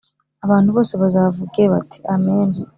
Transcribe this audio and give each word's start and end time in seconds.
Abantu 0.45 0.69
bose 0.75 0.93
bazavuge 1.01 1.63
bati 1.73 1.97
Amen 2.13 2.49